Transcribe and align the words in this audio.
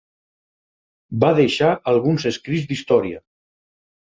Va 1.25 1.29
deixar 1.41 1.69
alguns 1.93 2.27
escrits 2.33 2.67
d'història. 2.73 3.21